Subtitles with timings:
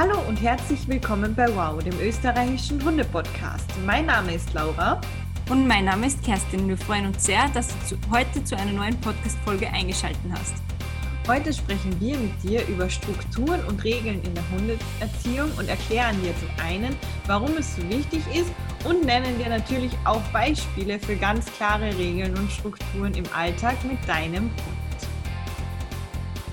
[0.00, 3.66] Hallo und herzlich willkommen bei Wow, dem österreichischen Hunde-Podcast.
[3.84, 4.98] Mein Name ist Laura.
[5.50, 6.66] Und mein Name ist Kerstin.
[6.68, 10.54] Wir freuen uns sehr, dass du heute zu einer neuen Podcast-Folge eingeschaltet hast.
[11.28, 16.32] Heute sprechen wir mit dir über Strukturen und Regeln in der Hundeerziehung und erklären dir
[16.38, 18.50] zum einen, warum es so wichtig ist
[18.88, 23.98] und nennen dir natürlich auch Beispiele für ganz klare Regeln und Strukturen im Alltag mit
[24.08, 24.79] deinem Hund.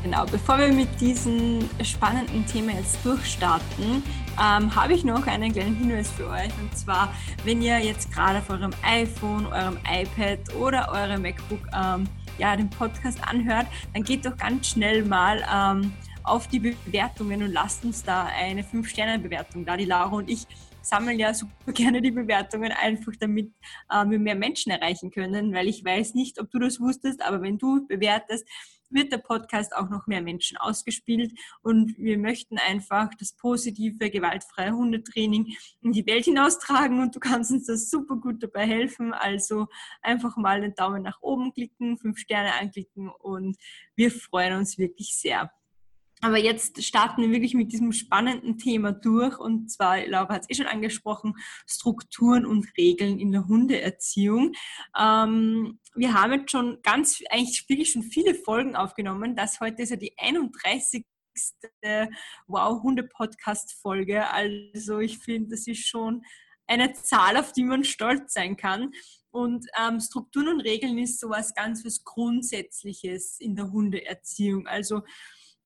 [0.10, 4.02] Genau, bevor wir mit diesem spannenden Thema jetzt durchstarten,
[4.42, 6.50] ähm, habe ich noch einen kleinen Hinweis für euch.
[6.62, 12.08] Und zwar, wenn ihr jetzt gerade auf eurem iPhone, eurem iPad oder eurem MacBook ähm,
[12.38, 15.92] ja, den Podcast anhört, dann geht doch ganz schnell mal ähm,
[16.24, 19.76] auf die Bewertungen und lasst uns da eine 5-Sterne-Bewertung da.
[19.76, 20.48] Die Laura und ich
[20.82, 23.52] sammeln ja super gerne die Bewertungen, einfach damit
[23.90, 27.42] äh, wir mehr Menschen erreichen können, weil ich weiß nicht, ob du das wusstest, aber
[27.42, 28.48] wenn du bewertest,
[28.90, 34.72] wird der Podcast auch noch mehr Menschen ausgespielt und wir möchten einfach das positive, gewaltfreie
[34.72, 39.14] Hundetraining in die Welt hinaustragen und du kannst uns das super gut dabei helfen.
[39.14, 39.68] Also
[40.02, 43.58] einfach mal den Daumen nach oben klicken, fünf Sterne anklicken und
[43.96, 45.52] wir freuen uns wirklich sehr.
[46.22, 49.38] Aber jetzt starten wir wirklich mit diesem spannenden Thema durch.
[49.38, 51.36] Und zwar, Laura hat es eh schon angesprochen,
[51.68, 54.54] Strukturen und Regeln in der Hundeerziehung.
[54.98, 59.36] Ähm, wir haben jetzt schon ganz, eigentlich wirklich schon viele Folgen aufgenommen.
[59.36, 61.06] Das heute ist ja die 31.
[62.48, 64.28] Wow Hunde Podcast Folge.
[64.32, 66.24] Also ich finde, das ist schon
[66.66, 68.92] eine Zahl, auf die man stolz sein kann.
[69.30, 74.66] Und ähm, Strukturen und Regeln ist sowas ganz was Grundsätzliches in der Hundeerziehung.
[74.66, 75.04] Also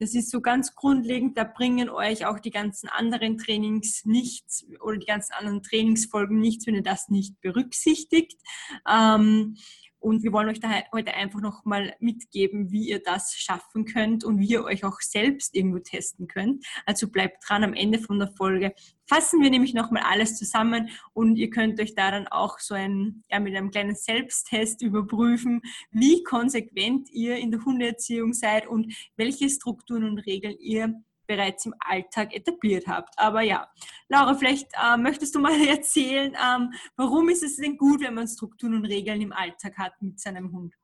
[0.01, 4.97] das ist so ganz grundlegend, da bringen euch auch die ganzen anderen Trainings nichts oder
[4.97, 8.41] die ganzen anderen Trainingsfolgen nichts, wenn ihr das nicht berücksichtigt.
[8.89, 9.57] Ähm,
[10.01, 14.39] und wir wollen euch da heute einfach nochmal mitgeben, wie ihr das schaffen könnt und
[14.39, 16.65] wie ihr euch auch selbst irgendwo testen könnt.
[16.85, 18.73] Also bleibt dran am Ende von der Folge.
[19.05, 23.23] Fassen wir nämlich nochmal alles zusammen und ihr könnt euch da dann auch so ein,
[23.29, 25.61] ja, mit einem kleinen Selbsttest überprüfen,
[25.91, 31.73] wie konsequent ihr in der Hundeerziehung seid und welche Strukturen und Regeln ihr bereits im
[31.79, 33.17] Alltag etabliert habt.
[33.17, 33.69] Aber ja,
[34.09, 38.27] Laura, vielleicht äh, möchtest du mal erzählen, ähm, warum ist es denn gut, wenn man
[38.27, 40.75] Strukturen und Regeln im Alltag hat mit seinem Hund?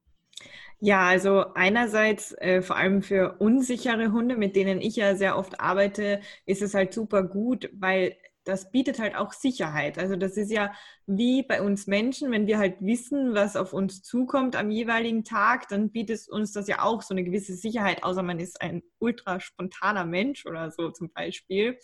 [0.79, 5.59] Ja, also einerseits äh, vor allem für unsichere Hunde, mit denen ich ja sehr oft
[5.59, 9.97] arbeite, ist es halt super gut, weil das bietet halt auch Sicherheit.
[9.97, 10.71] Also das ist ja
[11.07, 15.69] wie bei uns Menschen, wenn wir halt wissen, was auf uns zukommt am jeweiligen Tag,
[15.69, 19.39] dann bietet uns das ja auch so eine gewisse Sicherheit, außer man ist ein ultra
[19.39, 21.79] spontaner Mensch oder so zum Beispiel.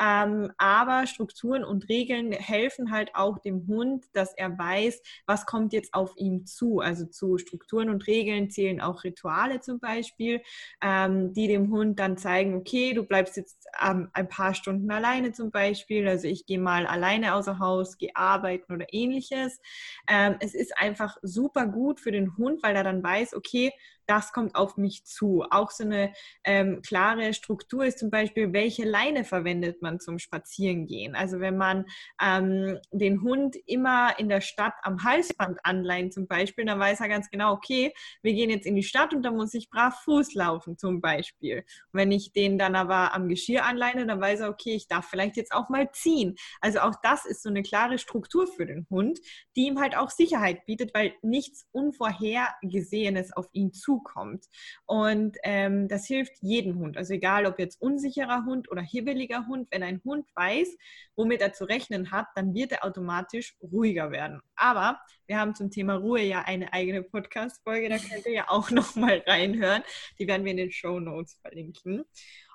[0.00, 5.72] Ähm, aber Strukturen und Regeln helfen halt auch dem Hund, dass er weiß, was kommt
[5.72, 6.78] jetzt auf ihn zu.
[6.78, 10.42] Also zu Strukturen und Regeln zählen auch Rituale zum Beispiel,
[10.80, 15.32] ähm, die dem Hund dann zeigen, okay, du bleibst jetzt ähm, ein paar Stunden alleine
[15.32, 16.06] zum Beispiel.
[16.06, 19.60] Also ich gehe mal alleine außer Haus, gehe arbeiten arbeiten oder ähnliches.
[20.08, 23.72] Ähm, es ist einfach super gut für den Hund, weil er dann weiß, okay,
[24.06, 25.44] das kommt auf mich zu.
[25.50, 26.12] Auch so eine
[26.44, 31.14] ähm, klare Struktur ist zum Beispiel, welche Leine verwendet man zum Spazierengehen.
[31.14, 31.84] Also wenn man
[32.20, 37.08] ähm, den Hund immer in der Stadt am Halsband anleihen zum Beispiel, dann weiß er
[37.08, 40.34] ganz genau, okay, wir gehen jetzt in die Stadt und da muss ich brav Fuß
[40.34, 41.58] laufen zum Beispiel.
[41.58, 45.08] Und wenn ich den dann aber am Geschirr anleine, dann weiß er, okay, ich darf
[45.08, 46.36] vielleicht jetzt auch mal ziehen.
[46.60, 49.20] Also auch das ist so eine klare Struktur für den Hund,
[49.56, 54.46] die ihm halt auch Sicherheit bietet, weil nichts Unvorhergesehenes auf ihn zukommt zukommt.
[54.86, 56.96] Und ähm, das hilft jedem Hund.
[56.96, 60.76] Also egal, ob jetzt unsicherer Hund oder hibbeliger Hund, wenn ein Hund weiß,
[61.16, 64.40] womit er zu rechnen hat, dann wird er automatisch ruhiger werden.
[64.54, 68.70] Aber wir haben zum Thema Ruhe ja eine eigene Podcast-Folge, da könnt ihr ja auch
[68.70, 69.82] nochmal reinhören.
[70.18, 72.04] Die werden wir in den Show Notes verlinken.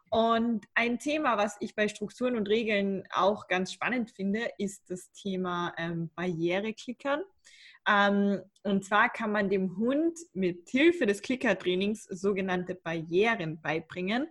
[0.09, 5.11] Und ein Thema, was ich bei Strukturen und Regeln auch ganz spannend finde, ist das
[5.11, 7.21] Thema ähm, Barriereklickern.
[7.87, 14.27] Ähm, und zwar kann man dem Hund mit Hilfe des Klickertrainings sogenannte Barrieren beibringen.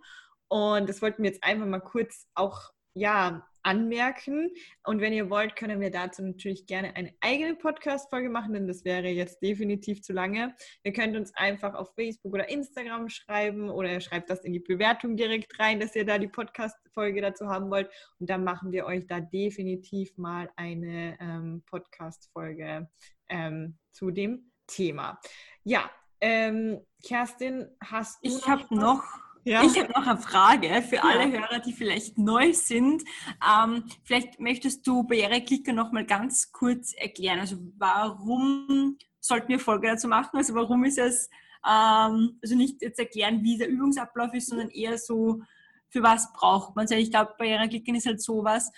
[0.49, 4.51] Und das wollten wir jetzt einfach mal kurz auch ja, anmerken.
[4.85, 8.85] Und wenn ihr wollt, können wir dazu natürlich gerne eine eigene Podcast-Folge machen, denn das
[8.85, 10.55] wäre jetzt definitiv zu lange.
[10.83, 14.61] Ihr könnt uns einfach auf Facebook oder Instagram schreiben oder ihr schreibt das in die
[14.61, 17.91] Bewertung direkt rein, dass ihr da die Podcast-Folge dazu haben wollt.
[18.21, 22.89] Und dann machen wir euch da definitiv mal eine ähm, Podcast-Folge
[23.29, 25.19] ähm, zu dem Thema.
[25.63, 28.29] Ja, ähm, Kerstin, hast du.
[28.29, 29.03] Ich habe noch.
[29.45, 29.63] Ja.
[29.63, 31.03] Ich habe noch eine Frage für ja.
[31.03, 33.03] alle Hörer, die vielleicht neu sind.
[33.47, 37.41] Ähm, vielleicht möchtest du Barriereklicker noch mal ganz kurz erklären.
[37.41, 40.37] Also warum sollten wir Folge dazu machen?
[40.37, 41.29] Also warum ist es,
[41.67, 45.43] ähm, also nicht jetzt erklären, wie der Übungsablauf ist, sondern eher so
[45.91, 46.91] für was braucht man es.
[46.91, 48.73] Ich glaube, Barriereklicken ist halt sowas,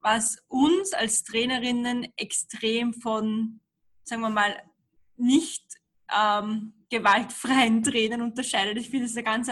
[0.00, 3.60] was uns als Trainerinnen extrem von,
[4.04, 4.54] sagen wir mal,
[5.16, 5.64] nicht
[6.14, 8.76] ähm, gewaltfreien Trainern unterscheidet.
[8.78, 9.50] Ich finde, das ist ein ganz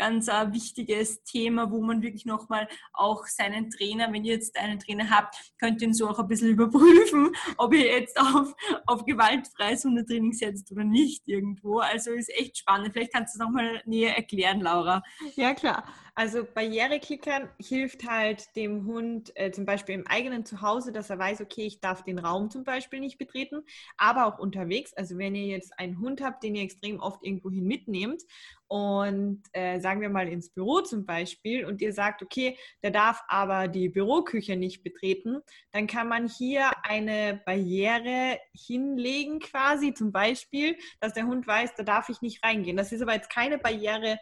[0.00, 4.78] ganz ein wichtiges Thema, wo man wirklich nochmal auch seinen Trainer, wenn ihr jetzt einen
[4.78, 8.54] Trainer habt, könnt ihr ihn so auch ein bisschen überprüfen, ob ihr jetzt auf,
[8.86, 11.80] auf gewaltfreies Hundetraining setzt oder nicht irgendwo.
[11.80, 12.94] Also ist echt spannend.
[12.94, 15.02] Vielleicht kannst du es nochmal näher erklären, Laura.
[15.36, 15.84] Ja, klar.
[16.14, 21.40] Also Barriereklickern hilft halt dem Hund äh, zum Beispiel im eigenen Zuhause, dass er weiß,
[21.40, 23.62] okay, ich darf den Raum zum Beispiel nicht betreten,
[23.96, 24.92] aber auch unterwegs.
[24.94, 28.22] Also wenn ihr jetzt einen Hund habt, den ihr extrem oft irgendwohin mitnehmt
[28.70, 33.22] und äh, sagen wir mal ins Büro zum Beispiel und ihr sagt, okay, der darf
[33.26, 35.40] aber die Büroküche nicht betreten,
[35.72, 41.82] dann kann man hier eine Barriere hinlegen quasi zum Beispiel, dass der Hund weiß, da
[41.82, 42.76] darf ich nicht reingehen.
[42.76, 44.20] Das ist aber jetzt keine Barriere,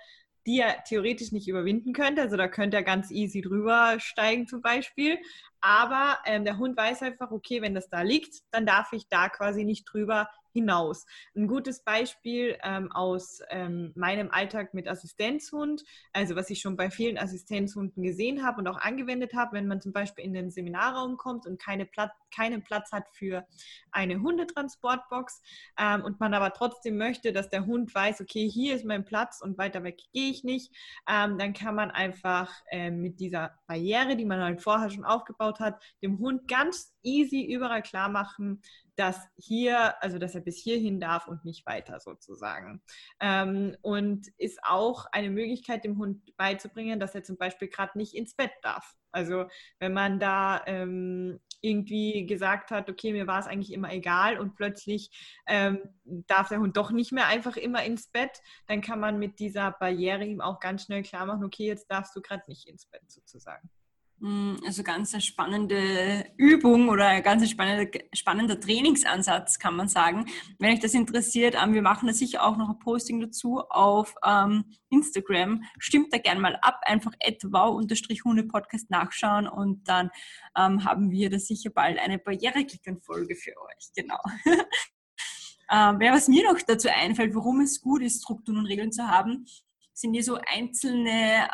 [0.48, 2.22] die er theoretisch nicht überwinden könnte.
[2.22, 5.18] Also da könnte er ganz easy drüber steigen zum Beispiel.
[5.60, 9.28] Aber ähm, der Hund weiß einfach, okay, wenn das da liegt, dann darf ich da
[9.28, 11.06] quasi nicht drüber hinaus.
[11.36, 16.90] Ein gutes Beispiel ähm, aus ähm, meinem Alltag mit Assistenzhund, also was ich schon bei
[16.90, 21.16] vielen Assistenzhunden gesehen habe und auch angewendet habe, wenn man zum Beispiel in den Seminarraum
[21.16, 23.46] kommt und keine Platz, keinen Platz hat für
[23.90, 25.42] eine Hundetransportbox
[25.78, 29.40] ähm, und man aber trotzdem möchte, dass der Hund weiß, okay, hier ist mein Platz
[29.40, 30.72] und weiter weg gehe ich nicht,
[31.08, 35.60] ähm, dann kann man einfach ähm, mit dieser Barriere, die man halt vorher schon aufgebaut
[35.60, 38.62] hat, dem Hund ganz easy überall klar machen,
[38.98, 42.82] dass hier, also dass er bis hierhin darf und nicht weiter sozusagen.
[43.20, 48.14] Ähm, und ist auch eine Möglichkeit, dem Hund beizubringen, dass er zum Beispiel gerade nicht
[48.14, 48.96] ins Bett darf.
[49.12, 49.46] Also
[49.78, 54.54] wenn man da ähm, irgendwie gesagt hat, okay, mir war es eigentlich immer egal und
[54.54, 55.10] plötzlich
[55.46, 59.38] ähm, darf der Hund doch nicht mehr einfach immer ins Bett, dann kann man mit
[59.38, 62.86] dieser Barriere ihm auch ganz schnell klar machen, okay, jetzt darfst du gerade nicht ins
[62.86, 63.70] Bett sozusagen.
[64.20, 70.26] Mm, also ganz eine spannende Übung oder ein ganz spannender, spannender Trainingsansatz, kann man sagen.
[70.58, 74.16] Wenn euch das interessiert, ähm, wir machen da sicher auch noch ein Posting dazu auf
[74.26, 75.62] ähm, Instagram.
[75.78, 77.12] Stimmt da gerne mal ab, einfach
[77.44, 80.10] wow-hunde-podcast nachschauen und dann
[80.56, 83.92] ähm, haben wir da sicher bald eine Barriereklickern-Folge für euch.
[83.94, 84.18] Genau.
[85.70, 89.46] ähm, was mir noch dazu einfällt, warum es gut ist, Strukturen und Regeln zu haben,
[89.94, 91.48] sind hier so einzelne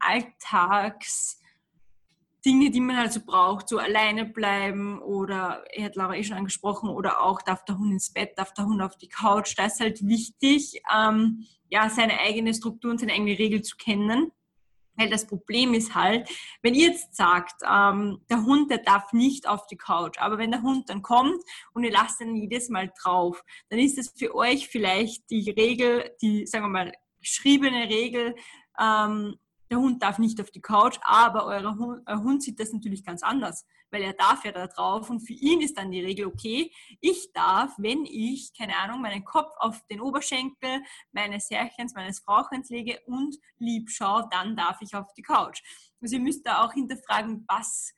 [0.00, 1.40] Alltags-
[2.46, 6.88] Dinge, die man also braucht, so alleine bleiben oder, er hat Laura eh schon angesprochen,
[6.88, 9.54] oder auch darf der Hund ins Bett, darf der Hund auf die Couch.
[9.56, 14.30] Da ist halt wichtig, ähm, ja, seine eigene Struktur und seine eigene Regel zu kennen.
[14.94, 16.30] Weil das Problem ist halt,
[16.62, 20.52] wenn ihr jetzt sagt, ähm, der Hund, der darf nicht auf die Couch, aber wenn
[20.52, 21.42] der Hund dann kommt
[21.74, 26.14] und ihr lasst ihn jedes Mal drauf, dann ist das für euch vielleicht die Regel,
[26.22, 28.36] die, sagen wir mal, geschriebene Regel,
[28.80, 29.36] ähm,
[29.70, 33.04] der Hund darf nicht auf die Couch, aber euer Hund, euer Hund sieht das natürlich
[33.04, 36.26] ganz anders, weil er darf ja da drauf und für ihn ist dann die Regel,
[36.26, 40.82] okay, ich darf, wenn ich, keine Ahnung, meinen Kopf auf den Oberschenkel
[41.12, 45.62] meines Herrchens, meines Frauchens lege und lieb schaue, dann darf ich auf die Couch.
[46.00, 47.92] Also ihr müsst da auch hinterfragen, was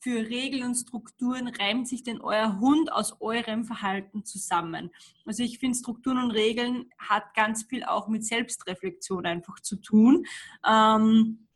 [0.00, 4.90] für Regeln und Strukturen reimt sich denn euer Hund aus eurem Verhalten zusammen?
[5.26, 10.26] Also ich finde, Strukturen und Regeln hat ganz viel auch mit Selbstreflexion einfach zu tun.
[10.66, 11.46] Ähm,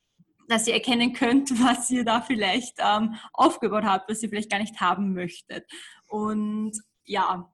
[0.47, 4.61] dass ihr erkennen könnt, was ihr da vielleicht ähm, aufgebaut habt, was ihr vielleicht gar
[4.61, 5.66] nicht haben möchtet.
[6.09, 7.50] Und ja,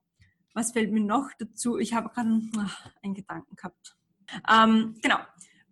[0.53, 1.77] was fällt mir noch dazu?
[1.77, 2.41] Ich habe gerade
[3.01, 3.95] einen Gedanken gehabt.
[4.49, 5.17] Ähm, genau,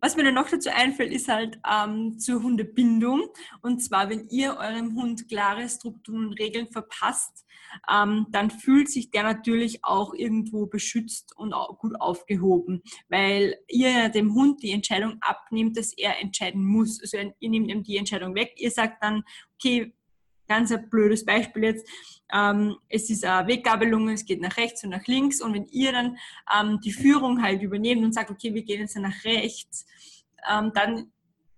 [0.01, 3.27] was mir dann noch dazu einfällt, ist halt ähm, zur Hundebindung.
[3.61, 7.45] Und zwar, wenn ihr eurem Hund klare Strukturen und Regeln verpasst,
[7.91, 14.33] ähm, dann fühlt sich der natürlich auch irgendwo beschützt und gut aufgehoben, weil ihr dem
[14.33, 16.99] Hund die Entscheidung abnimmt, dass er entscheiden muss.
[17.01, 18.53] Also ihr nehmt ihm die Entscheidung weg.
[18.57, 19.23] Ihr sagt dann,
[19.55, 19.93] okay,
[20.49, 21.87] ganz ein blödes Beispiel jetzt,
[22.33, 25.93] ähm, es ist eine Weggabelung, es geht nach rechts und nach links und wenn ihr
[25.93, 26.17] dann
[26.53, 29.85] ähm, die Führung halt übernehmt und sagt, okay, wir gehen jetzt nach rechts,
[30.51, 31.11] ähm, dann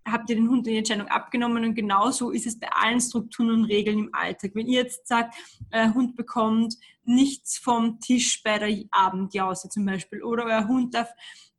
[0.06, 3.66] habt ihr den Hund die Entscheidung abgenommen und genauso ist es bei allen Strukturen und
[3.66, 4.52] Regeln im Alltag.
[4.54, 5.36] Wenn ihr jetzt sagt,
[5.72, 11.10] euer Hund bekommt nichts vom Tisch bei der Abendjause zum Beispiel oder euer Hund darf,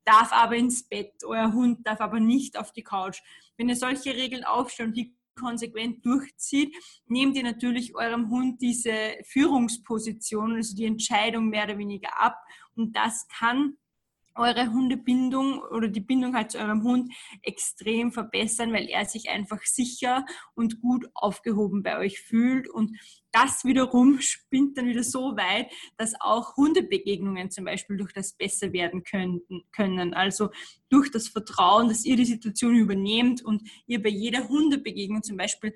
[0.05, 3.21] darf aber ins Bett, euer Hund darf aber nicht auf die Couch.
[3.57, 6.75] Wenn ihr solche Regeln aufstellt die konsequent durchzieht,
[7.07, 12.37] nehmt ihr natürlich eurem Hund diese Führungsposition, also die Entscheidung mehr oder weniger ab.
[12.75, 13.77] Und das kann
[14.35, 17.13] eure Hundebindung oder die Bindung halt zu eurem Hund
[17.43, 20.25] extrem verbessern, weil er sich einfach sicher
[20.55, 22.69] und gut aufgehoben bei euch fühlt.
[22.69, 22.97] Und
[23.33, 28.73] das wiederum spinnt dann wieder so weit, dass auch Hundebegegnungen zum Beispiel durch das besser
[28.73, 30.15] werden könnten, können.
[30.15, 30.51] Also
[30.89, 35.75] durch das Vertrauen, dass ihr die Situation übernehmt und ihr bei jeder Hundebegegnung zum Beispiel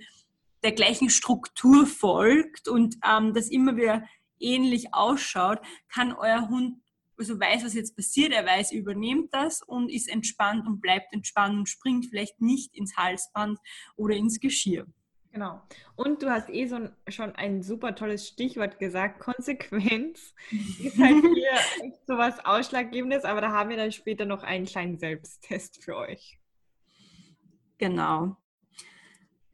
[0.62, 4.04] der gleichen Struktur folgt und ähm, das immer wieder
[4.38, 6.80] ähnlich ausschaut, kann euer Hund
[7.18, 11.56] also weiß, was jetzt passiert, er weiß, übernimmt das und ist entspannt und bleibt entspannt
[11.56, 13.58] und springt vielleicht nicht ins Halsband
[13.96, 14.87] oder ins Geschirr.
[15.37, 15.61] Genau.
[15.96, 19.20] Und du hast eh so schon ein super tolles Stichwort gesagt.
[19.20, 24.64] Konsequenz ist halt hier so was Ausschlaggebendes, aber da haben wir dann später noch einen
[24.64, 26.38] kleinen Selbsttest für euch.
[27.76, 28.38] Genau.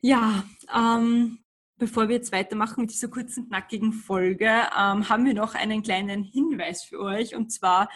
[0.00, 1.41] Ja, ähm,
[1.82, 6.22] Bevor wir jetzt weitermachen mit dieser kurzen, knackigen Folge, ähm, haben wir noch einen kleinen
[6.22, 7.34] Hinweis für euch.
[7.34, 7.88] Und zwar,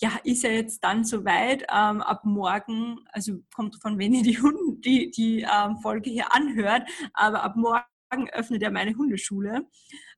[0.00, 1.62] ja, ist ja jetzt dann soweit.
[1.62, 6.32] Ähm, ab morgen, also kommt von wenn ihr die, Hunde, die, die ähm, Folge hier
[6.32, 9.66] anhört, aber ab morgen öffnet ja meine Hundeschule.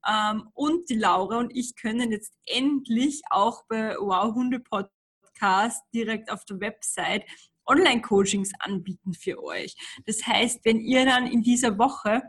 [0.07, 6.31] Ähm, und die Laura und ich können jetzt endlich auch bei Wow Hunde Podcast direkt
[6.31, 7.25] auf der Website
[7.65, 9.75] Online-Coachings anbieten für euch.
[10.05, 12.23] Das heißt, wenn ihr dann in dieser Woche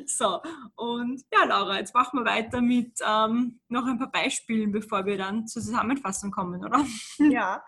[0.05, 0.41] so,
[0.75, 5.17] und ja, Laura, jetzt machen wir weiter mit ähm, noch ein paar Beispielen, bevor wir
[5.17, 6.85] dann zur Zusammenfassung kommen, oder?
[7.29, 7.63] ja,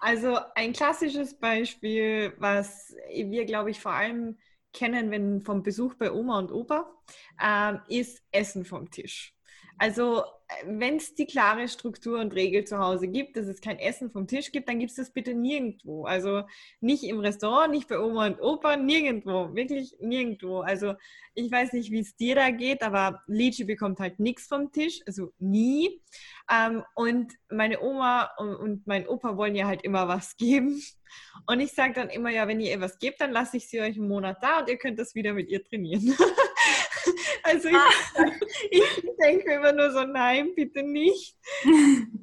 [0.00, 4.36] also ein klassisches Beispiel, was wir, glaube ich, vor allem
[4.72, 6.90] kennen, wenn vom Besuch bei Oma und Opa,
[7.40, 9.34] ähm, ist Essen vom Tisch.
[9.78, 10.24] Also
[10.66, 14.26] wenn es die klare Struktur und Regel zu Hause gibt, dass es kein Essen vom
[14.26, 16.04] Tisch gibt, dann gibt es das bitte nirgendwo.
[16.04, 16.42] Also
[16.80, 20.60] nicht im Restaurant, nicht bei Oma und Opa, nirgendwo, wirklich nirgendwo.
[20.60, 20.94] Also
[21.34, 25.00] ich weiß nicht, wie es dir da geht, aber Lichi bekommt halt nichts vom Tisch,
[25.06, 26.00] also nie.
[26.50, 30.80] Ähm, und meine Oma und, und, mein Opa wollen ja halt immer was geben.
[31.46, 33.80] Und ich sage dann immer, ja, wenn ihr ihr was gebt, dann lasse ich sie
[33.80, 36.14] euch einen Monat da und ihr könnt das wieder mit ihr trainieren.
[37.44, 38.24] Also ich, ah.
[38.70, 41.36] ich denke immer nur so, nein, bitte nicht.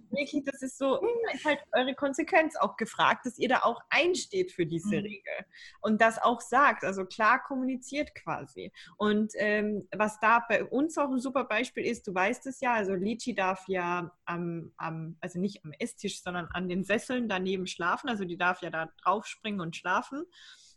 [0.10, 3.80] Wirklich, das ist so, da ist halt eure Konsequenz auch gefragt, dass ihr da auch
[3.90, 5.04] einsteht für diese mhm.
[5.04, 5.46] Regel
[5.82, 8.74] und das auch sagt, also klar kommuniziert quasi.
[8.98, 12.74] Und ähm, was da bei uns auch ein super Beispiel ist, du weißt es ja,
[12.74, 17.68] also Lichi darf ja am, am, also nicht am Esstisch, sondern an den Sesseln daneben
[17.68, 20.26] schlafen, also die darf ja da drauf springen und schlafen.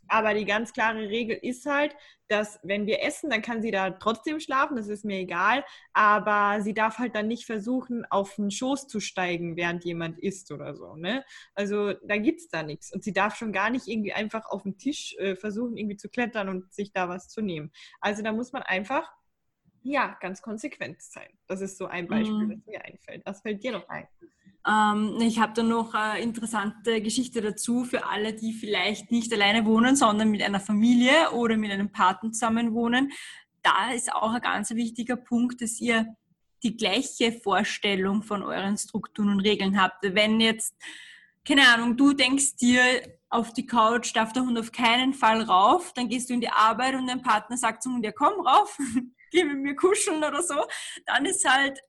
[0.07, 1.95] Aber die ganz klare Regel ist halt,
[2.27, 5.63] dass wenn wir essen, dann kann sie da trotzdem schlafen, das ist mir egal.
[5.93, 10.51] Aber sie darf halt dann nicht versuchen, auf den Schoß zu steigen, während jemand isst
[10.51, 10.95] oder so.
[10.95, 11.23] Ne?
[11.53, 12.93] Also da gibt es da nichts.
[12.93, 16.09] Und sie darf schon gar nicht irgendwie einfach auf den Tisch äh, versuchen, irgendwie zu
[16.09, 17.71] klettern und sich da was zu nehmen.
[18.01, 19.11] Also da muss man einfach,
[19.83, 21.29] ja, ganz konsequent sein.
[21.47, 22.49] Das ist so ein Beispiel, mhm.
[22.49, 23.21] das mir einfällt.
[23.25, 24.07] Was fällt dir noch ein?
[24.67, 29.65] Ähm, ich habe da noch eine interessante Geschichte dazu für alle, die vielleicht nicht alleine
[29.65, 33.11] wohnen, sondern mit einer Familie oder mit einem Partner zusammen wohnen.
[33.61, 36.15] Da ist auch ein ganz wichtiger Punkt, dass ihr
[36.63, 39.97] die gleiche Vorstellung von euren Strukturen und Regeln habt.
[40.01, 40.73] Wenn jetzt,
[41.47, 42.81] keine Ahnung, du denkst dir,
[43.29, 46.49] auf die Couch darf der Hund auf keinen Fall rauf, dann gehst du in die
[46.49, 48.77] Arbeit und dein Partner sagt zum Hund, ja komm rauf,
[49.31, 50.55] geh mit mir kuscheln oder so,
[51.05, 51.81] dann ist halt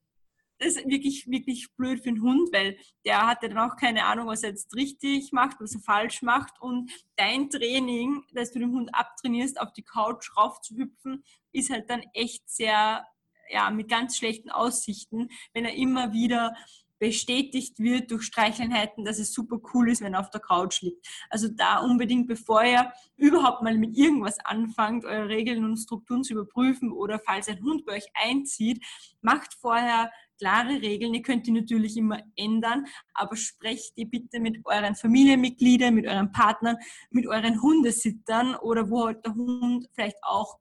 [0.58, 4.04] das ist wirklich, wirklich blöd für den Hund, weil der hat ja dann auch keine
[4.04, 6.60] Ahnung, was er jetzt richtig macht, was er falsch macht.
[6.60, 11.70] Und dein Training, dass du den Hund abtrainierst, auf die Couch rauf zu hüpfen, ist
[11.70, 13.06] halt dann echt sehr,
[13.50, 16.54] ja, mit ganz schlechten Aussichten, wenn er immer wieder
[16.98, 21.06] bestätigt wird durch Streicheleinheiten, dass es super cool ist, wenn er auf der Couch liegt.
[21.28, 26.32] Also da unbedingt, bevor ihr überhaupt mal mit irgendwas anfangt, eure Regeln und Strukturen zu
[26.32, 28.82] überprüfen oder falls ein Hund bei euch einzieht,
[29.20, 31.14] macht vorher klare Regeln.
[31.14, 36.32] Ihr könnt die natürlich immer ändern, aber sprecht die bitte mit euren Familienmitgliedern, mit euren
[36.32, 36.76] Partnern,
[37.10, 40.58] mit euren Hundesittern oder wo halt der Hund vielleicht auch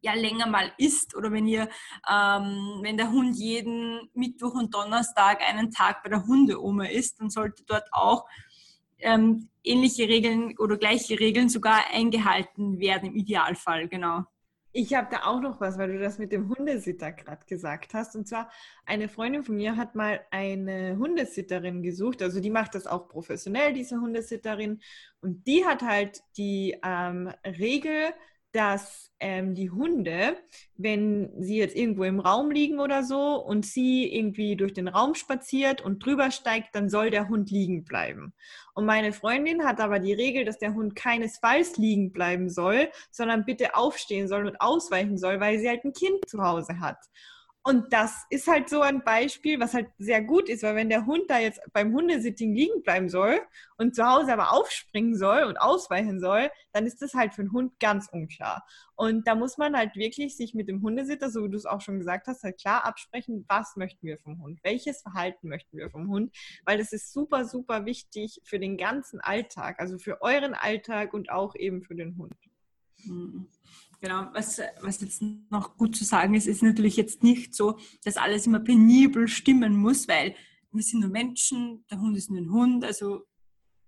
[0.00, 1.68] ja länger mal ist oder wenn ihr,
[2.08, 7.30] ähm, wenn der Hund jeden Mittwoch und Donnerstag einen Tag bei der Hundeoma ist, dann
[7.30, 8.24] sollte dort auch
[8.98, 14.24] ähm, ähnliche Regeln oder gleiche Regeln sogar eingehalten werden im Idealfall, genau.
[14.78, 18.14] Ich habe da auch noch was, weil du das mit dem Hundesitter gerade gesagt hast.
[18.14, 18.50] Und zwar,
[18.84, 22.20] eine Freundin von mir hat mal eine Hundesitterin gesucht.
[22.20, 24.82] Also die macht das auch professionell, diese Hundesitterin.
[25.22, 28.12] Und die hat halt die ähm, Regel,
[28.56, 30.38] dass ähm, die Hunde,
[30.76, 35.14] wenn sie jetzt irgendwo im Raum liegen oder so und sie irgendwie durch den Raum
[35.14, 38.32] spaziert und drüber steigt, dann soll der Hund liegen bleiben.
[38.74, 43.44] Und meine Freundin hat aber die Regel, dass der Hund keinesfalls liegen bleiben soll, sondern
[43.44, 46.98] bitte aufstehen soll und ausweichen soll, weil sie halt ein Kind zu Hause hat.
[47.66, 51.04] Und das ist halt so ein Beispiel, was halt sehr gut ist, weil wenn der
[51.04, 53.40] Hund da jetzt beim Hundesitting liegen bleiben soll
[53.76, 57.50] und zu Hause aber aufspringen soll und ausweichen soll, dann ist das halt für den
[57.50, 58.64] Hund ganz unklar.
[58.94, 61.80] Und da muss man halt wirklich sich mit dem Hundesitter, so wie du es auch
[61.80, 65.90] schon gesagt hast, halt klar absprechen, was möchten wir vom Hund, welches Verhalten möchten wir
[65.90, 66.32] vom Hund,
[66.66, 71.30] weil das ist super, super wichtig für den ganzen Alltag, also für euren Alltag und
[71.30, 72.36] auch eben für den Hund.
[73.06, 73.48] Mhm.
[74.00, 78.16] Genau, was, was jetzt noch gut zu sagen ist, ist natürlich jetzt nicht so, dass
[78.16, 80.34] alles immer penibel stimmen muss, weil
[80.70, 83.22] wir sind nur Menschen, der Hund ist nur ein Hund, also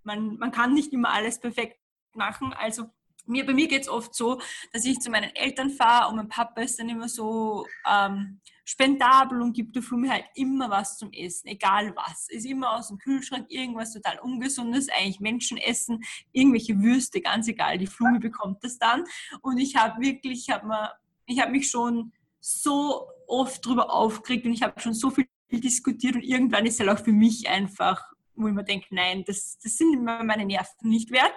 [0.04, 1.78] man, man kann nicht immer alles perfekt
[2.14, 2.52] machen.
[2.54, 2.86] Also
[3.28, 4.40] mir, bei mir geht es oft so,
[4.72, 9.40] dass ich zu meinen Eltern fahre und mein Papa ist dann immer so ähm, spendabel
[9.40, 12.28] und gibt der Flumi halt immer was zum Essen, egal was.
[12.28, 17.78] Ist immer aus dem Kühlschrank irgendwas total Ungesundes, eigentlich Menschen essen, irgendwelche Würste, ganz egal.
[17.78, 19.04] Die Flumi bekommt das dann.
[19.40, 24.62] Und ich habe wirklich, ich habe hab mich schon so oft darüber aufgeregt und ich
[24.62, 28.04] habe schon so viel diskutiert und irgendwann ist es halt auch für mich einfach,
[28.34, 31.34] wo ich mir denke, nein, das, das sind immer meine Nerven nicht wert.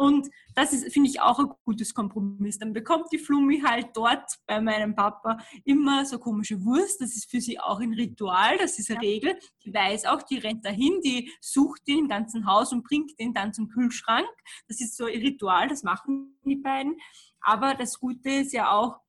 [0.00, 2.58] Und das ist, finde ich, auch ein gutes Kompromiss.
[2.58, 7.02] Dann bekommt die Flummi halt dort bei meinem Papa immer so komische Wurst.
[7.02, 9.10] Das ist für sie auch ein Ritual, das ist eine ja.
[9.10, 9.38] Regel.
[9.62, 13.34] Die weiß auch, die rennt dahin, die sucht den im ganzen Haus und bringt den
[13.34, 14.26] dann zum Kühlschrank.
[14.68, 16.96] Das ist so ein Ritual, das machen die beiden.
[17.42, 19.00] Aber das Gute ist ja auch,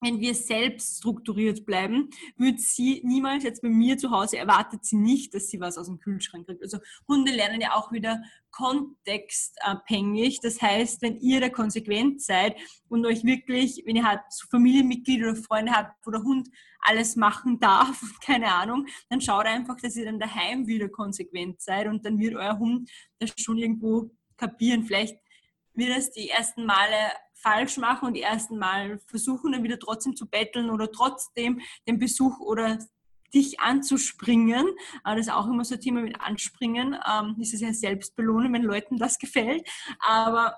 [0.00, 4.96] wenn wir selbst strukturiert bleiben, wird sie niemals jetzt bei mir zu Hause erwartet sie
[4.96, 6.62] nicht, dass sie was aus dem Kühlschrank kriegt.
[6.62, 10.40] Also Hunde lernen ja auch wieder kontextabhängig.
[10.40, 12.56] Das heißt, wenn ihr da konsequent seid
[12.88, 16.48] und euch wirklich, wenn ihr halt Familienmitglieder oder Freunde habt, wo der Hund
[16.80, 21.86] alles machen darf, keine Ahnung, dann schaut einfach, dass ihr dann daheim wieder konsequent seid
[21.86, 24.84] und dann wird euer Hund das schon irgendwo kapieren.
[24.84, 25.18] Vielleicht
[25.74, 30.16] wird es die ersten Male falsch machen und die ersten Mal versuchen, dann wieder trotzdem
[30.16, 32.78] zu betteln oder trotzdem den Besuch oder
[33.34, 34.66] dich anzuspringen.
[35.04, 36.96] Das ist auch immer so ein Thema mit Anspringen.
[37.08, 39.68] Ähm, ist es ja Selbstbelohnen, wenn Leuten das gefällt.
[40.00, 40.56] Aber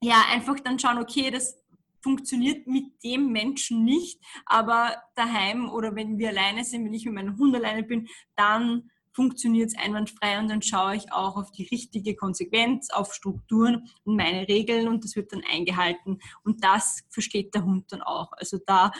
[0.00, 1.62] ja, einfach dann schauen, okay, das
[2.02, 7.14] funktioniert mit dem Menschen nicht, aber daheim oder wenn wir alleine sind, wenn ich mit
[7.14, 11.68] meinem Hund alleine bin, dann funktioniert es einwandfrei und dann schaue ich auch auf die
[11.70, 17.54] richtige Konsequenz, auf Strukturen und meine Regeln und das wird dann eingehalten und das versteht
[17.54, 18.32] der Hund dann auch.
[18.32, 18.90] Also da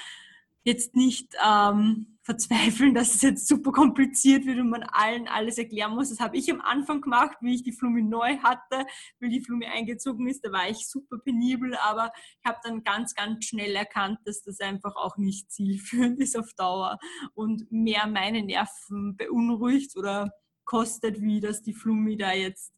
[0.64, 5.94] jetzt nicht ähm, verzweifeln, dass es jetzt super kompliziert wird und man allen alles erklären
[5.94, 6.10] muss.
[6.10, 8.86] Das habe ich am Anfang gemacht, wie ich die Flumi neu hatte,
[9.18, 10.44] wie die Flumi eingezogen ist.
[10.44, 14.60] Da war ich super penibel, aber ich habe dann ganz, ganz schnell erkannt, dass das
[14.60, 16.98] einfach auch nicht zielführend ist auf Dauer
[17.34, 20.30] und mehr meine Nerven beunruhigt oder
[20.64, 22.72] kostet, wie dass die Flumi da jetzt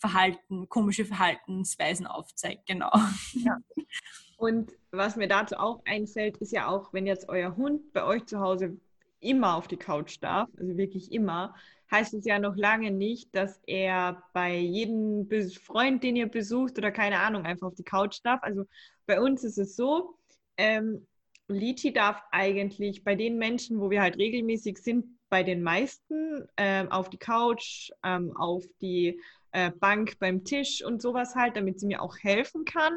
[0.00, 2.66] Verhalten, komische Verhaltensweisen aufzeigt.
[2.66, 2.90] Genau.
[3.32, 3.56] Ja.
[4.38, 8.24] Und was mir dazu auch einfällt, ist ja auch, wenn jetzt euer Hund bei euch
[8.26, 8.78] zu Hause
[9.18, 11.56] immer auf die Couch darf, also wirklich immer,
[11.90, 16.92] heißt es ja noch lange nicht, dass er bei jedem Freund, den ihr besucht oder
[16.92, 18.40] keine Ahnung, einfach auf die Couch darf.
[18.44, 18.64] Also
[19.06, 20.14] bei uns ist es so,
[20.56, 21.04] ähm,
[21.48, 26.92] Liti darf eigentlich bei den Menschen, wo wir halt regelmäßig sind, bei den meisten ähm,
[26.92, 29.20] auf die Couch, ähm, auf die
[29.50, 32.92] äh, Bank beim Tisch und sowas halt, damit sie mir auch helfen kann.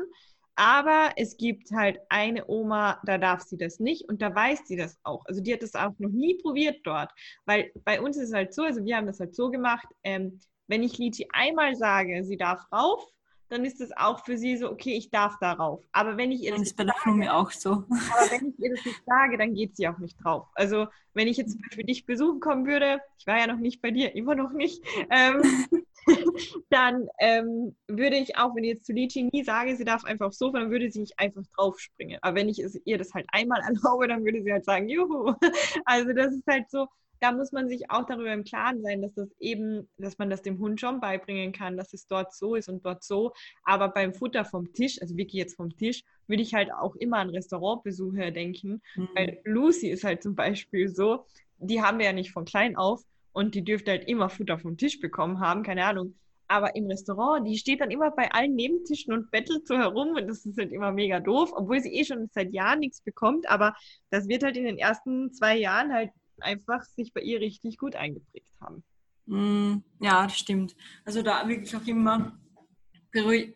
[0.56, 4.76] Aber es gibt halt eine Oma, da darf sie das nicht und da weiß sie
[4.76, 5.26] das auch.
[5.26, 7.12] Also die hat das auch noch nie probiert dort.
[7.46, 10.40] Weil bei uns ist es halt so, also wir haben das halt so gemacht, ähm,
[10.68, 13.06] wenn ich Liti einmal sage, sie darf rauf,
[13.52, 15.84] dann ist es auch für sie so, okay, ich darf darauf.
[15.92, 17.72] Aber wenn ich ihr das, das bei der Blume auch so.
[17.72, 20.48] Aber wenn ich ihr das nicht sage, dann geht sie auch nicht drauf.
[20.56, 23.82] Also wenn ich jetzt zum Beispiel dich besuchen kommen würde, ich war ja noch nicht
[23.82, 25.42] bei dir, immer noch nicht, ähm,
[26.70, 30.28] dann ähm, würde ich auch, wenn ich jetzt zu Lichi nie sage, sie darf einfach
[30.28, 32.20] aufs Sofa, dann würde sie nicht einfach draufspringen.
[32.22, 35.34] Aber wenn ich es, ihr das halt einmal erlaube, dann würde sie halt sagen, juhu.
[35.86, 36.88] Also das ist halt so,
[37.20, 40.42] da muss man sich auch darüber im Klaren sein, dass das eben, dass man das
[40.42, 43.32] dem Hund schon beibringen kann, dass es dort so ist und dort so.
[43.64, 47.18] Aber beim Futter vom Tisch, also wirklich jetzt vom Tisch, würde ich halt auch immer
[47.18, 48.82] an Restaurantbesucher denken.
[48.96, 49.10] Mhm.
[49.14, 51.26] Weil Lucy ist halt zum Beispiel so,
[51.58, 54.78] die haben wir ja nicht von klein auf und die dürfte halt immer Futter vom
[54.78, 56.16] Tisch bekommen haben, keine Ahnung.
[56.48, 60.28] Aber im Restaurant, die steht dann immer bei allen Nebentischen und bettelt so herum und
[60.28, 63.50] das ist halt immer mega doof, obwohl sie eh schon seit Jahren nichts bekommt.
[63.50, 63.74] Aber
[64.10, 67.96] das wird halt in den ersten zwei Jahren halt einfach sich bei ihr richtig gut
[67.96, 68.84] eingeprägt haben.
[69.28, 70.76] Mm, ja, das stimmt.
[71.06, 72.38] Also da wirklich auch immer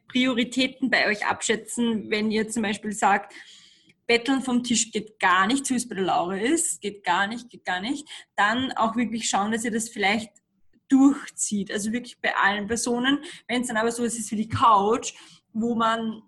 [0.07, 3.33] Prioritäten bei euch abschätzen, wenn ihr zum Beispiel sagt,
[4.07, 7.27] Betteln vom Tisch geht gar nicht, so wie es bei der Laura ist, geht gar
[7.27, 10.31] nicht, geht gar nicht, dann auch wirklich schauen, dass ihr das vielleicht
[10.87, 11.71] durchzieht.
[11.71, 13.23] Also wirklich bei allen Personen.
[13.47, 15.13] Wenn es dann aber so ist, ist wie die Couch,
[15.53, 16.21] wo man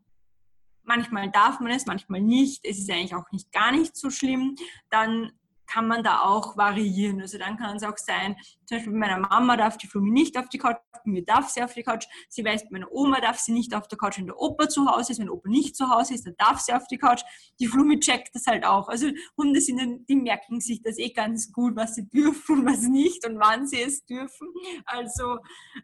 [0.83, 2.65] manchmal darf man es, manchmal nicht.
[2.65, 4.55] Es ist eigentlich auch nicht gar nicht so schlimm.
[4.89, 5.31] Dann
[5.67, 7.21] kann man da auch variieren.
[7.21, 10.37] Also dann kann es auch sein, zum Beispiel bei meiner Mama darf die Flumi nicht
[10.37, 12.05] auf die Couch, mir darf sie auf die Couch.
[12.29, 14.85] Sie weiß, bei meiner Oma darf sie nicht auf der Couch, wenn der Opa zu
[14.87, 15.19] Hause ist.
[15.19, 17.21] Wenn der Opa nicht zu Hause ist, dann darf sie auf die Couch.
[17.59, 18.89] Die Flumi checkt das halt auch.
[18.89, 23.25] Also Hunde sind, die merken sich das eh ganz gut, was sie dürfen was nicht
[23.25, 24.47] und wann sie es dürfen.
[24.85, 25.37] Also,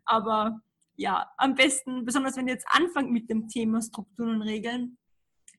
[0.06, 0.60] aber
[0.96, 4.98] ja, am besten, besonders wenn ihr jetzt anfangt mit dem Thema Strukturen und Regeln,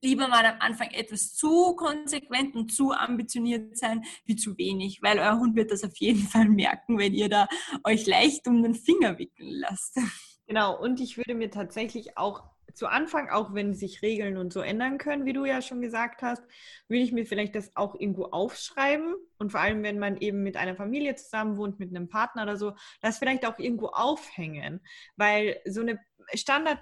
[0.05, 5.19] lieber mal am Anfang etwas zu konsequent und zu ambitioniert sein, wie zu wenig, weil
[5.19, 7.49] euer Hund wird das auf jeden Fall merken, wenn ihr da
[7.85, 9.99] euch leicht um den Finger wickeln lasst.
[10.47, 14.61] Genau, und ich würde mir tatsächlich auch zu Anfang, auch wenn sich Regeln und so
[14.61, 16.43] ändern können, wie du ja schon gesagt hast,
[16.89, 19.15] würde ich mir vielleicht das auch irgendwo aufschreiben.
[19.39, 22.57] Und vor allem, wenn man eben mit einer Familie zusammen wohnt, mit einem Partner oder
[22.57, 24.81] so, das vielleicht auch irgendwo aufhängen.
[25.17, 26.01] Weil so eine
[26.35, 26.81] Standard-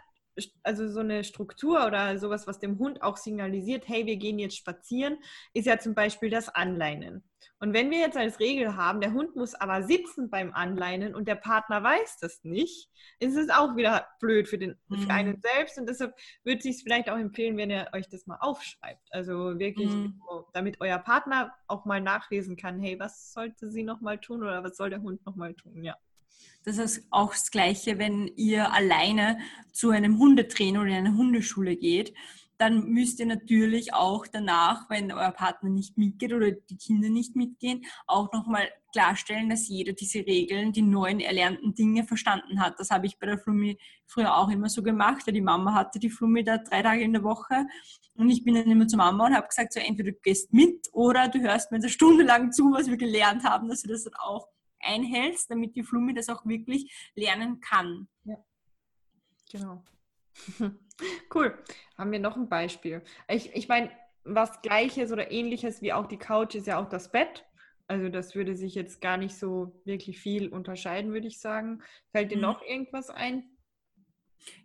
[0.62, 4.57] also so eine Struktur oder sowas, was dem Hund auch signalisiert, hey, wir gehen jetzt
[4.57, 5.18] spazieren,
[5.55, 7.23] ist ja zum Beispiel das Anleinen.
[7.59, 11.29] Und wenn wir jetzt als Regel haben, der Hund muss aber sitzen beim Anleinen und
[11.29, 12.90] der Partner weiß das nicht,
[13.21, 14.99] ist es auch wieder blöd für, den, mhm.
[14.99, 15.79] für einen selbst.
[15.79, 19.09] Und deshalb würde ich es vielleicht auch empfehlen, wenn ihr euch das mal aufschreibt.
[19.12, 20.21] Also wirklich, mhm.
[20.53, 24.77] damit euer Partner auch mal nachlesen kann, hey, was sollte sie nochmal tun oder was
[24.77, 25.85] soll der Hund nochmal tun?
[25.85, 25.97] Ja.
[26.64, 29.38] Das ist auch das Gleiche, wenn ihr alleine
[29.72, 32.14] zu einem Hundetrainer oder in eine Hundeschule geht.
[32.59, 37.35] Dann müsst ihr natürlich auch danach, wenn euer Partner nicht mitgeht oder die Kinder nicht
[37.35, 42.78] mitgehen, auch nochmal klarstellen, dass jeder diese Regeln, die neuen erlernten Dinge verstanden hat.
[42.78, 45.98] Das habe ich bei der Flummi früher auch immer so gemacht, weil die Mama hatte
[45.98, 47.66] die Flummi da drei Tage in der Woche
[48.14, 50.88] und ich bin dann immer zur Mama und habe gesagt, so entweder du gehst mit
[50.92, 54.05] oder du hörst mir eine Stunde lang zu, was wir gelernt haben, dass du das
[54.05, 54.46] dann auch
[54.83, 58.09] einhältst, damit die Flummi das auch wirklich lernen kann.
[58.25, 58.37] Ja,
[59.51, 59.85] genau.
[61.35, 61.59] cool.
[61.97, 63.03] Haben wir noch ein Beispiel?
[63.29, 63.90] Ich, ich meine,
[64.25, 67.45] was Gleiches oder Ähnliches wie auch die Couch ist ja auch das Bett.
[67.88, 71.83] Also das würde sich jetzt gar nicht so wirklich viel unterscheiden, würde ich sagen.
[72.12, 72.42] Fällt dir mhm.
[72.42, 73.45] noch irgendwas ein?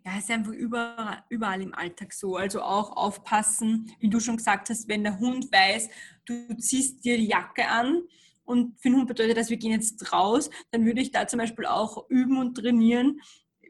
[0.04, 2.36] Ja, es ist einfach überall, überall im Alltag so.
[2.36, 5.88] Also auch aufpassen, wie du schon gesagt hast, wenn der Hund weiß,
[6.24, 8.02] du ziehst dir die Jacke an,
[8.48, 11.38] und für den Hund bedeutet das, wir gehen jetzt raus, dann würde ich da zum
[11.38, 13.20] Beispiel auch üben und trainieren.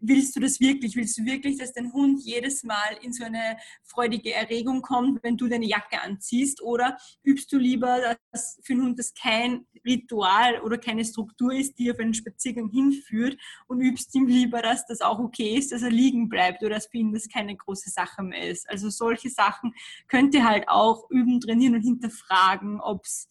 [0.01, 0.95] Willst du das wirklich?
[0.95, 5.37] Willst du wirklich, dass dein Hund jedes Mal in so eine freudige Erregung kommt, wenn
[5.37, 6.62] du deine Jacke anziehst?
[6.62, 11.77] Oder übst du lieber, dass für den Hund das kein Ritual oder keine Struktur ist,
[11.81, 13.37] die auf einen Spaziergang hinführt
[13.67, 16.87] und übst ihm lieber, dass das auch okay ist, dass er liegen bleibt oder dass
[16.87, 18.71] für ihn das keine große Sache mehr ist?
[18.71, 19.75] Also solche Sachen
[20.07, 23.29] könnt ihr halt auch üben, trainieren und hinterfragen, ob es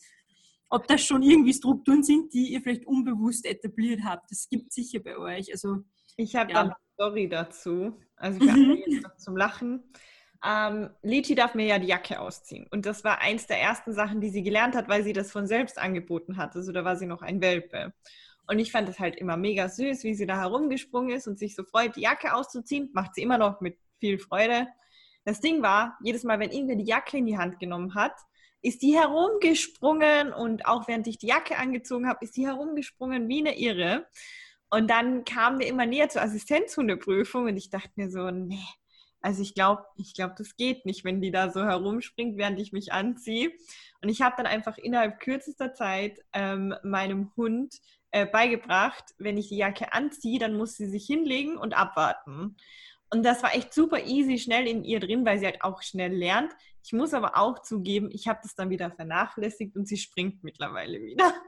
[0.69, 4.31] ob das schon irgendwie Strukturen sind, die ihr vielleicht unbewusst etabliert habt.
[4.31, 5.51] Das gibt es sicher bei euch.
[5.51, 5.83] Also,
[6.17, 6.55] ich habe ja.
[6.55, 7.99] da eine Story dazu.
[8.17, 8.83] Also für mhm.
[8.85, 9.83] jetzt noch zum Lachen.
[10.43, 12.67] Ähm, Lichi darf mir ja die Jacke ausziehen.
[12.69, 15.47] Und das war eins der ersten Sachen, die sie gelernt hat, weil sie das von
[15.47, 16.55] selbst angeboten hat.
[16.55, 17.93] Also da war sie noch ein Welpe.
[18.47, 21.55] Und ich fand das halt immer mega süß, wie sie da herumgesprungen ist und sich
[21.55, 22.89] so freut, die Jacke auszuziehen.
[22.93, 24.67] Macht sie immer noch mit viel Freude.
[25.25, 28.13] Das Ding war, jedes Mal, wenn irgendwer die Jacke in die Hand genommen hat,
[28.61, 33.39] ist die herumgesprungen und auch während ich die Jacke angezogen habe, ist die herumgesprungen wie
[33.39, 34.07] eine Irre.
[34.69, 38.65] Und dann kamen wir immer näher zur Assistenzhundeprüfung und ich dachte mir so, nee,
[39.21, 42.71] also ich glaube, ich glaube, das geht nicht, wenn die da so herumspringt, während ich
[42.71, 43.51] mich anziehe.
[44.01, 47.75] Und ich habe dann einfach innerhalb kürzester Zeit ähm, meinem Hund
[48.11, 52.55] äh, beigebracht, wenn ich die Jacke anziehe, dann muss sie sich hinlegen und abwarten.
[53.09, 56.13] Und das war echt super easy, schnell in ihr drin, weil sie halt auch schnell
[56.13, 56.51] lernt.
[56.87, 61.01] Ich muss aber auch zugeben, ich habe das dann wieder vernachlässigt und sie springt mittlerweile
[61.01, 61.33] wieder.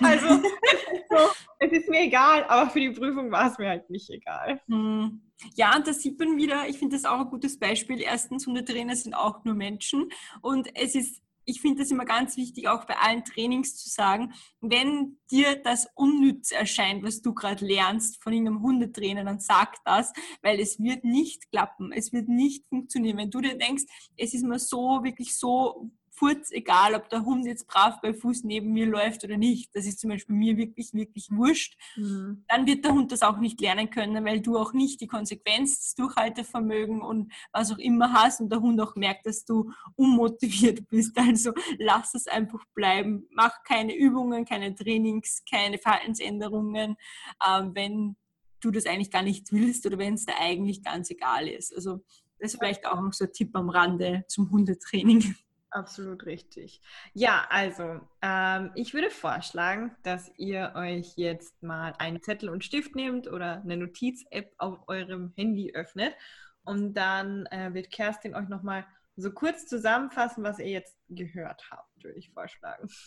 [0.00, 1.16] Also so,
[1.58, 4.60] es ist mir egal, aber für die Prüfung war es mir halt nicht egal.
[4.68, 5.20] Hm.
[5.56, 8.00] Ja, und da sieht man wieder, ich finde das auch ein gutes Beispiel.
[8.00, 10.10] Erstens, Hundetrainer sind auch nur Menschen
[10.42, 14.32] und es ist ich finde das immer ganz wichtig, auch bei allen Trainings zu sagen,
[14.60, 20.12] wenn dir das unnütz erscheint, was du gerade lernst von irgendeinem Hundetrainer, dann sag das,
[20.42, 23.18] weil es wird nicht klappen, es wird nicht funktionieren.
[23.18, 23.84] Wenn du dir denkst,
[24.16, 28.44] es ist mir so, wirklich so Furz egal, ob der Hund jetzt brav bei Fuß
[28.44, 29.74] neben mir läuft oder nicht.
[29.74, 31.76] Das ist zum Beispiel mir wirklich, wirklich wurscht.
[31.96, 32.44] Mhm.
[32.48, 35.80] Dann wird der Hund das auch nicht lernen können, weil du auch nicht die Konsequenz,
[35.80, 40.88] das Durchhaltevermögen und was auch immer hast und der Hund auch merkt, dass du unmotiviert
[40.88, 41.18] bist.
[41.18, 43.26] Also lass es einfach bleiben.
[43.30, 46.96] Mach keine Übungen, keine Trainings, keine Verhaltensänderungen,
[47.44, 48.16] äh, wenn
[48.60, 51.74] du das eigentlich gar nicht willst oder wenn es dir eigentlich ganz egal ist.
[51.74, 52.04] Also
[52.38, 55.34] das ist vielleicht auch noch so ein Tipp am Rande zum Hundetraining.
[55.74, 56.80] Absolut richtig.
[57.14, 62.94] Ja, also ähm, ich würde vorschlagen, dass ihr euch jetzt mal einen Zettel und Stift
[62.94, 66.14] nehmt oder eine Notiz-App auf eurem Handy öffnet
[66.62, 72.04] und dann äh, wird Kerstin euch nochmal so kurz zusammenfassen, was ihr jetzt gehört habt,
[72.04, 72.88] würde ich vorschlagen.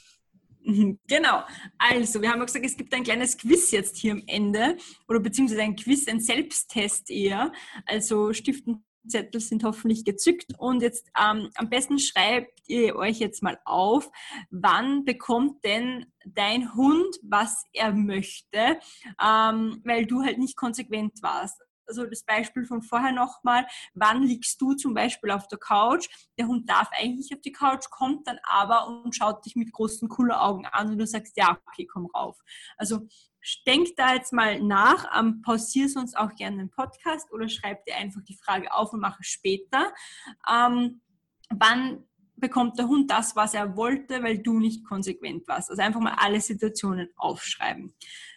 [1.08, 1.46] Genau.
[1.78, 4.76] Also, wir haben ja gesagt, es gibt ein kleines Quiz jetzt hier am Ende
[5.08, 7.54] oder beziehungsweise ein Quiz, ein Selbsttest eher.
[7.86, 13.44] Also Stiften Zettel sind hoffentlich gezückt und jetzt ähm, am besten schreibt ihr euch jetzt
[13.44, 14.10] mal auf,
[14.50, 18.80] wann bekommt denn dein Hund, was er möchte,
[19.24, 21.62] ähm, weil du halt nicht konsequent warst.
[21.88, 26.10] Also das Beispiel von vorher nochmal, wann liegst du zum Beispiel auf der Couch?
[26.38, 30.10] Der Hund darf eigentlich auf die Couch, kommt dann aber und schaut dich mit großen
[30.32, 32.38] Augen an und du sagst, ja, okay, komm rauf.
[32.76, 33.08] Also
[33.66, 37.96] denk da jetzt mal nach, ähm, pausier sonst auch gerne den Podcast oder schreib dir
[37.96, 39.94] einfach die Frage auf und mache später.
[40.50, 41.02] Ähm,
[41.50, 42.04] wann
[42.36, 45.70] bekommt der Hund das, was er wollte, weil du nicht konsequent warst?
[45.70, 47.94] Also einfach mal alle Situationen aufschreiben.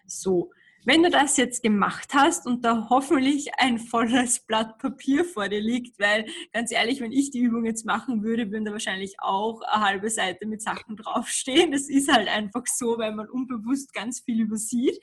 [0.06, 0.50] So,
[0.84, 5.60] wenn du das jetzt gemacht hast und da hoffentlich ein volles Blatt Papier vor dir
[5.60, 9.60] liegt, weil ganz ehrlich, wenn ich die Übung jetzt machen würde, würden da wahrscheinlich auch
[9.62, 11.72] eine halbe Seite mit Sachen draufstehen.
[11.72, 14.98] Das ist halt einfach so, weil man unbewusst ganz viel übersieht.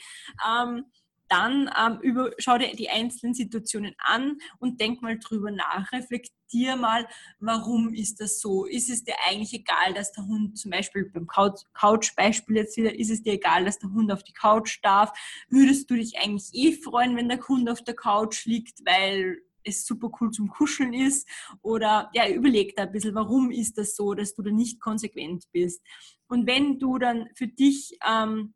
[0.48, 0.86] Ähm,
[1.30, 5.92] dann ähm, über, schau dir die einzelnen Situationen an und denk mal drüber nach.
[6.48, 7.08] Reflektier mal,
[7.40, 8.66] warum ist das so?
[8.66, 13.12] Ist es dir eigentlich egal, dass der Hund zum Beispiel beim Couch-Beispiel jetzt wieder, ist
[13.12, 15.12] es dir egal, dass der Hund auf die Couch darf?
[15.50, 19.86] Würdest du dich eigentlich eh freuen, wenn der Hund auf der Couch liegt, weil es
[19.86, 21.28] super cool zum Kuscheln ist?
[21.62, 25.46] Oder ja, überleg da ein bisschen, warum ist das so, dass du da nicht konsequent
[25.52, 25.82] bist?
[26.28, 28.54] Und wenn du dann für dich ähm,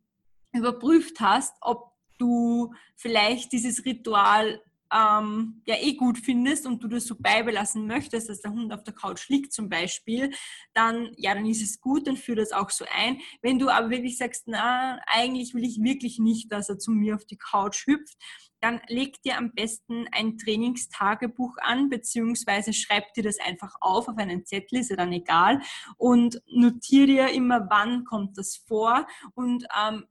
[0.54, 7.06] überprüft hast, ob du vielleicht dieses Ritual ähm, ja eh gut findest und du das
[7.06, 10.32] so beibelassen möchtest, dass der Hund auf der Couch liegt zum Beispiel,
[10.74, 13.20] dann ja, dann ist es gut, dann führ das auch so ein.
[13.42, 17.16] Wenn du aber wirklich sagst, na, eigentlich will ich wirklich nicht, dass er zu mir
[17.16, 18.18] auf die Couch hüpft,
[18.62, 24.18] dann leg dir am besten ein Trainingstagebuch an, beziehungsweise schreib dir das einfach auf auf
[24.18, 25.62] einen Zettel, ist ja dann egal,
[25.98, 30.06] und notiere dir immer, wann kommt das vor und ähm,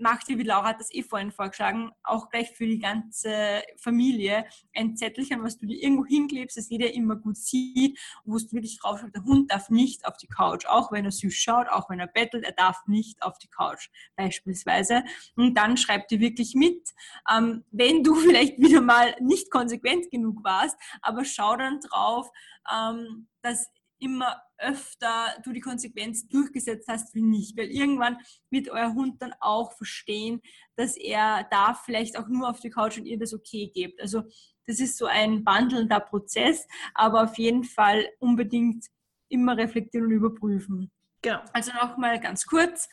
[0.00, 4.46] mach dir, wie Laura hat das eh vorhin vorgeschlagen, auch gleich für die ganze Familie
[4.74, 8.78] ein Zettelchen, was du dir irgendwo hinklebst, dass jeder immer gut sieht, wo du wirklich
[8.78, 12.00] draufschreibst, der Hund darf nicht auf die Couch, auch wenn er süß schaut, auch wenn
[12.00, 15.04] er bettelt, er darf nicht auf die Couch beispielsweise.
[15.36, 16.90] Und dann schreib dir wirklich mit,
[17.32, 22.30] ähm, wenn du vielleicht wieder mal nicht konsequent genug warst, aber schau dann drauf,
[22.72, 27.56] ähm, dass immer öfter du die Konsequenz durchgesetzt hast wie nicht.
[27.56, 28.18] Weil irgendwann
[28.50, 30.40] wird euer Hund dann auch verstehen,
[30.76, 34.00] dass er da vielleicht auch nur auf die Couch und ihr das okay gebt.
[34.00, 34.22] Also
[34.66, 38.86] das ist so ein wandelnder Prozess, aber auf jeden Fall unbedingt
[39.28, 40.90] immer reflektieren und überprüfen.
[41.22, 41.40] Genau.
[41.52, 42.88] Also nochmal ganz kurz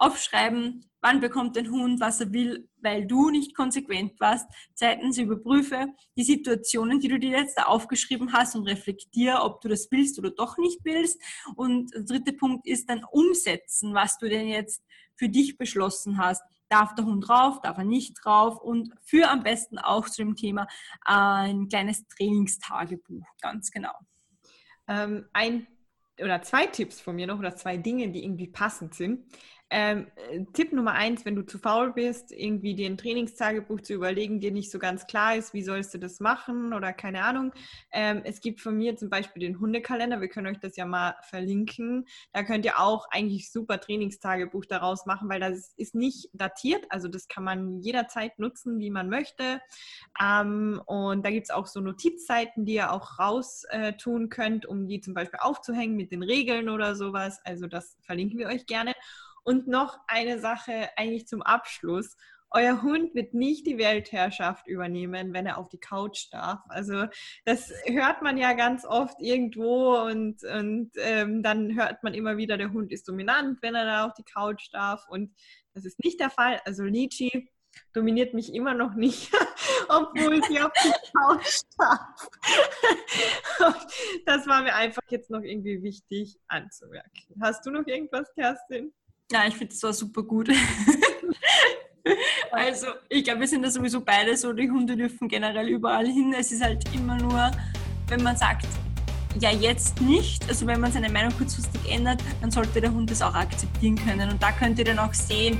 [0.00, 4.46] aufschreiben, wann bekommt ein Hund, was er will, weil du nicht konsequent warst.
[4.74, 9.68] Zweitens überprüfe die Situationen, die du dir jetzt da aufgeschrieben hast und reflektiere, ob du
[9.68, 11.20] das willst oder doch nicht willst.
[11.54, 14.82] Und der dritte Punkt ist dann umsetzen, was du denn jetzt
[15.16, 16.42] für dich beschlossen hast.
[16.70, 20.36] Darf der Hund rauf, darf er nicht drauf und für am besten auch zu dem
[20.36, 20.66] Thema
[21.02, 23.92] ein kleines Trainingstagebuch, ganz genau.
[24.86, 25.66] Ähm, ein
[26.22, 29.24] oder zwei Tipps von mir noch oder zwei Dinge, die irgendwie passend sind.
[29.72, 33.94] Ähm, äh, Tipp Nummer eins, wenn du zu faul bist, irgendwie dir ein Trainingstagebuch zu
[33.94, 37.52] überlegen, dir nicht so ganz klar ist, wie sollst du das machen oder keine Ahnung.
[37.92, 41.14] Ähm, es gibt von mir zum Beispiel den Hundekalender, wir können euch das ja mal
[41.22, 42.06] verlinken.
[42.32, 47.06] Da könnt ihr auch eigentlich super Trainingstagebuch daraus machen, weil das ist nicht datiert, also
[47.06, 49.60] das kann man jederzeit nutzen, wie man möchte.
[50.20, 54.66] Ähm, und da gibt es auch so Notizseiten, die ihr auch raus äh, tun könnt,
[54.66, 57.40] um die zum Beispiel aufzuhängen mit den Regeln oder sowas.
[57.44, 58.94] Also das verlinken wir euch gerne.
[59.44, 62.16] Und noch eine Sache eigentlich zum Abschluss.
[62.52, 66.60] Euer Hund wird nicht die Weltherrschaft übernehmen, wenn er auf die Couch darf.
[66.68, 67.06] Also
[67.44, 72.58] das hört man ja ganz oft irgendwo und, und ähm, dann hört man immer wieder,
[72.58, 75.06] der Hund ist dominant, wenn er da auf die Couch darf.
[75.08, 75.32] Und
[75.74, 76.60] das ist nicht der Fall.
[76.64, 77.46] Also Nietzsche
[77.92, 79.32] dominiert mich immer noch nicht,
[79.88, 82.28] obwohl sie auf die Couch darf.
[84.26, 87.40] das war mir einfach jetzt noch irgendwie wichtig anzumerken.
[87.40, 88.92] Hast du noch irgendwas, Kerstin?
[89.32, 90.48] Ja, ich finde, das war super gut.
[92.50, 96.34] also, ich glaube, wir sind da sowieso beide so, die Hunde dürfen generell überall hin.
[96.36, 97.50] Es ist halt immer nur,
[98.08, 98.66] wenn man sagt,
[99.38, 100.48] ja, jetzt nicht.
[100.48, 104.30] Also wenn man seine Meinung kurzfristig ändert, dann sollte der Hund das auch akzeptieren können.
[104.30, 105.58] Und da könnt ihr dann auch sehen,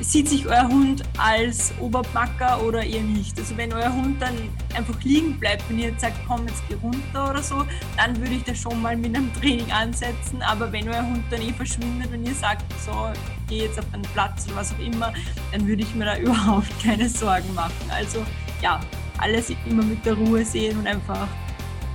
[0.00, 3.38] sieht sich euer Hund als Oberbacker oder eher nicht.
[3.38, 4.34] Also wenn euer Hund dann
[4.74, 7.64] einfach liegen bleibt und ihr sagt, komm, jetzt geh runter oder so,
[7.96, 10.40] dann würde ich das schon mal mit einem Training ansetzen.
[10.42, 13.10] Aber wenn euer Hund dann eh verschwindet und ihr sagt, so,
[13.48, 15.12] geh jetzt auf einen Platz oder was auch immer,
[15.52, 17.90] dann würde ich mir da überhaupt keine Sorgen machen.
[17.90, 18.24] Also
[18.62, 18.80] ja,
[19.18, 21.26] alles immer mit der Ruhe sehen und einfach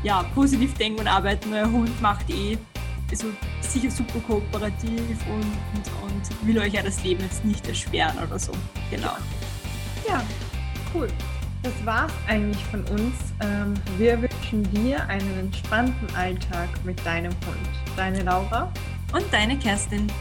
[0.03, 1.53] ja, positiv denken und arbeiten.
[1.53, 2.57] Euer Hund macht eh
[3.13, 3.27] also
[3.61, 8.51] sicher super kooperativ und, und will euch ja das Leben jetzt nicht erschweren oder so.
[8.89, 9.15] Genau.
[10.07, 10.23] Ja,
[10.93, 11.07] cool.
[11.61, 13.15] Das war's eigentlich von uns.
[13.41, 17.69] Ähm, wir wünschen dir einen entspannten Alltag mit deinem Hund.
[17.95, 18.71] Deine Laura
[19.13, 20.11] und deine Kerstin.